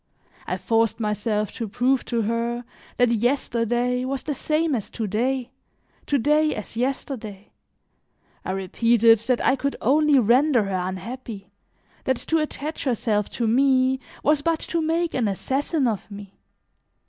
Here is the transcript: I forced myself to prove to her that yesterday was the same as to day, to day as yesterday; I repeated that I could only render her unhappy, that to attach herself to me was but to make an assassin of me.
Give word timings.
I 0.47 0.57
forced 0.57 0.99
myself 0.99 1.51
to 1.53 1.67
prove 1.67 2.03
to 2.05 2.23
her 2.23 2.65
that 2.97 3.11
yesterday 3.11 4.03
was 4.03 4.23
the 4.23 4.33
same 4.33 4.73
as 4.73 4.89
to 4.89 5.05
day, 5.05 5.51
to 6.07 6.17
day 6.17 6.55
as 6.55 6.75
yesterday; 6.75 7.51
I 8.43 8.53
repeated 8.53 9.19
that 9.19 9.45
I 9.45 9.55
could 9.55 9.75
only 9.79 10.17
render 10.17 10.63
her 10.63 10.87
unhappy, 10.89 11.51
that 12.05 12.17
to 12.17 12.39
attach 12.39 12.85
herself 12.85 13.29
to 13.37 13.45
me 13.45 13.99
was 14.23 14.41
but 14.41 14.57
to 14.61 14.81
make 14.81 15.13
an 15.13 15.27
assassin 15.27 15.87
of 15.87 16.09
me. 16.09 16.33